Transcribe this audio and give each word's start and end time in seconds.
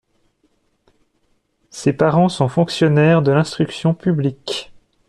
Ses 1.69 1.93
parents 1.93 2.27
sont 2.27 2.49
fonctionnaires 2.49 3.21
de 3.21 3.31
l’Instruction 3.31 3.93
publique. 3.93 4.73